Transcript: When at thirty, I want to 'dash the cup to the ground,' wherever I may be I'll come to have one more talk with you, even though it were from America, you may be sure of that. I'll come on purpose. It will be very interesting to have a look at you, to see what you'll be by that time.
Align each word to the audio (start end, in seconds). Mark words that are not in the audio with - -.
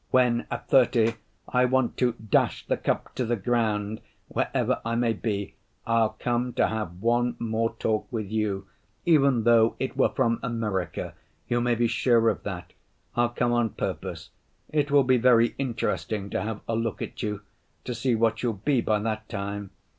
When 0.09 0.47
at 0.49 0.67
thirty, 0.67 1.13
I 1.47 1.65
want 1.65 1.95
to 1.97 2.13
'dash 2.13 2.65
the 2.65 2.75
cup 2.77 3.13
to 3.13 3.23
the 3.23 3.35
ground,' 3.35 4.01
wherever 4.29 4.81
I 4.83 4.95
may 4.95 5.13
be 5.13 5.53
I'll 5.85 6.15
come 6.17 6.53
to 6.53 6.69
have 6.69 6.99
one 7.01 7.35
more 7.37 7.75
talk 7.75 8.11
with 8.11 8.25
you, 8.27 8.65
even 9.05 9.43
though 9.43 9.75
it 9.77 9.95
were 9.95 10.09
from 10.09 10.39
America, 10.41 11.13
you 11.47 11.61
may 11.61 11.75
be 11.75 11.85
sure 11.85 12.29
of 12.29 12.41
that. 12.41 12.73
I'll 13.15 13.29
come 13.29 13.51
on 13.51 13.75
purpose. 13.75 14.31
It 14.71 14.89
will 14.89 15.03
be 15.03 15.17
very 15.17 15.53
interesting 15.59 16.31
to 16.31 16.41
have 16.41 16.61
a 16.67 16.75
look 16.75 17.03
at 17.03 17.21
you, 17.21 17.43
to 17.83 17.93
see 17.93 18.15
what 18.15 18.41
you'll 18.41 18.53
be 18.53 18.81
by 18.81 18.97
that 19.01 19.29
time. 19.29 19.69